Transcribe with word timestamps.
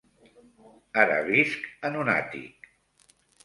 Ara 1.03 1.19
visc 1.29 1.69
en 1.91 2.01
un 2.03 2.13
àtic. 2.17 2.69